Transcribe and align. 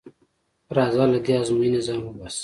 راځه 0.77 1.05
له 1.11 1.19
دې 1.25 1.33
ازموینې 1.41 1.79
ځان 1.85 1.99
وباسه. 2.01 2.39